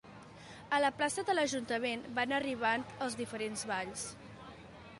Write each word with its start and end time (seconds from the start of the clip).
A 0.77 0.79
la 0.83 0.89
plaça 1.01 1.23
de 1.27 1.35
l'ajuntament 1.35 2.01
van 2.19 2.33
arribant 2.39 2.87
els 3.07 3.19
diferents 3.23 3.67
balls. 3.73 4.07